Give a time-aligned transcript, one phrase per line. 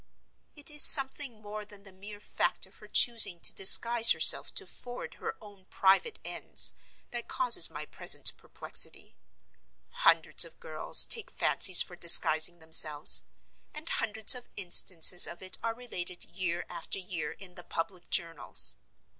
[0.55, 4.65] It is something more than the mere fact of her choosing to disguise herself to
[4.65, 6.73] forward her own private ends
[7.11, 9.15] that causes my present perplexity.
[9.91, 13.21] Hundreds of girls take fancies for disguising themselves;
[13.75, 18.77] and hundreds of instances of it are related year after year in the public journals.